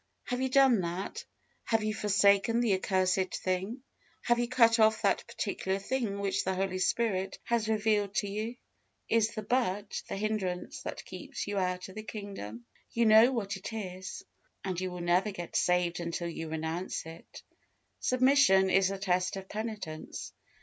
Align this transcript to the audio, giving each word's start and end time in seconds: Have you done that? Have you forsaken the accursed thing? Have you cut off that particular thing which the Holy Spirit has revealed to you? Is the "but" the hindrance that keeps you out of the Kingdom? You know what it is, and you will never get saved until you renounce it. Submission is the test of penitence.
Have 0.23 0.41
you 0.41 0.49
done 0.49 0.81
that? 0.81 1.23
Have 1.65 1.83
you 1.83 1.93
forsaken 1.93 2.59
the 2.59 2.73
accursed 2.73 3.35
thing? 3.35 3.83
Have 4.23 4.39
you 4.39 4.47
cut 4.47 4.79
off 4.79 5.03
that 5.03 5.23
particular 5.27 5.77
thing 5.77 6.17
which 6.17 6.43
the 6.43 6.55
Holy 6.55 6.79
Spirit 6.79 7.37
has 7.43 7.69
revealed 7.69 8.15
to 8.15 8.27
you? 8.27 8.55
Is 9.09 9.35
the 9.35 9.43
"but" 9.43 10.01
the 10.09 10.17
hindrance 10.17 10.81
that 10.81 11.05
keeps 11.05 11.45
you 11.45 11.59
out 11.59 11.87
of 11.87 11.93
the 11.93 12.01
Kingdom? 12.01 12.65
You 12.89 13.05
know 13.05 13.31
what 13.31 13.57
it 13.57 13.73
is, 13.73 14.25
and 14.65 14.81
you 14.81 14.89
will 14.89 15.01
never 15.01 15.29
get 15.29 15.55
saved 15.55 15.99
until 15.99 16.29
you 16.29 16.49
renounce 16.49 17.05
it. 17.05 17.43
Submission 17.99 18.71
is 18.71 18.87
the 18.87 18.97
test 18.97 19.35
of 19.37 19.47
penitence. 19.49 20.33